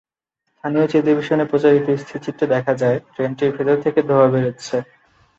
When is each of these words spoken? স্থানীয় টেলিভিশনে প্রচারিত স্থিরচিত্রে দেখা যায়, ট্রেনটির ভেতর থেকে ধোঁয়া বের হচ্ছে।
স্থানীয় 0.49 0.85
টেলিভিশনে 0.87 1.45
প্রচারিত 1.45 1.87
স্থিরচিত্রে 2.01 2.45
দেখা 2.47 2.73
যায়, 2.73 2.97
ট্রেনটির 3.13 3.51
ভেতর 3.57 3.77
থেকে 3.81 3.99
ধোঁয়া 4.01 4.27
বের 4.27 4.43
হচ্ছে। 4.47 4.75